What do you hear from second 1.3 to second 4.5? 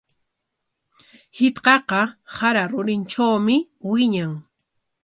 Shitqaqa sara rurintrawmi wiñan.